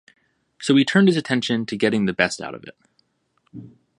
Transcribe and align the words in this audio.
So 0.59 0.75
he 0.77 0.83
turned 0.83 1.09
his 1.09 1.15
attention 1.15 1.67
to 1.67 1.77
getting 1.77 2.07
the 2.07 2.11
best 2.13 2.41
out 2.41 2.55
of 2.55 2.63
it.. 2.63 2.75